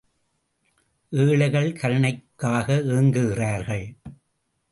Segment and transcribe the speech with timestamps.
[1.11, 3.85] ஏழைகள் கருணைக்காக ஏங்குகிறார்கள்.